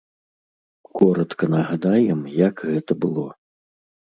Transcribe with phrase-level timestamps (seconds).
[0.99, 3.27] Коратка нагадаем, як гэта было.